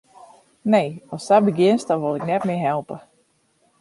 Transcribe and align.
Nee, 0.63 1.03
ast 1.15 1.25
sa 1.29 1.37
begjinst, 1.47 1.87
dan 1.89 2.01
wol 2.03 2.17
ik 2.19 2.29
net 2.31 2.43
mear 2.47 2.63
helpe. 2.71 2.95